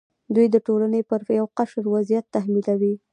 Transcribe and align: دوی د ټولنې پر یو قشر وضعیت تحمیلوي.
دوی 0.35 0.47
د 0.51 0.55
ټولنې 0.67 1.01
پر 1.09 1.19
یو 1.39 1.45
قشر 1.57 1.83
وضعیت 1.95 2.25
تحمیلوي. 2.35 2.93